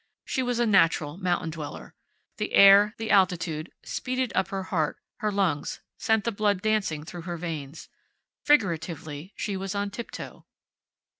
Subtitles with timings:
[0.25, 1.93] She was a natural mountain dweller.
[2.37, 7.21] The air, the altitude, speeded up her heart, her lungs, sent the blood dancing through
[7.21, 7.87] her veins.
[8.43, 10.47] Figuratively, she was on tip toe.